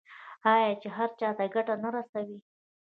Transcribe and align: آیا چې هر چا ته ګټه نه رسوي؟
آیا 0.53 0.71
چې 0.81 0.87
هر 0.97 1.09
چا 1.19 1.29
ته 1.37 1.45
ګټه 1.55 1.75
نه 1.83 1.89
رسوي؟ 1.95 2.37